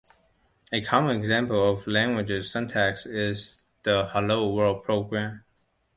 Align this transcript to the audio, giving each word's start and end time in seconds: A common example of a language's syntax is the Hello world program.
A 0.71 0.81
common 0.81 1.15
example 1.17 1.73
of 1.73 1.85
a 1.85 1.91
language's 1.91 2.49
syntax 2.51 3.05
is 3.05 3.61
the 3.83 4.07
Hello 4.11 4.51
world 4.51 4.83
program. 4.83 5.43